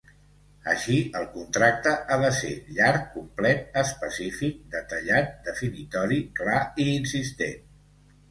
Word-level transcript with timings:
Així, 0.71 0.95
el 1.17 1.25
contracte 1.33 1.91
ha 1.97 2.15
de 2.21 2.29
ser 2.37 2.53
llarg, 2.77 3.03
complet, 3.17 3.61
específic, 3.83 4.57
detallat, 4.77 5.31
definitori, 5.49 6.19
clar 6.41 6.59
i 6.85 6.89
insistent. 6.95 7.63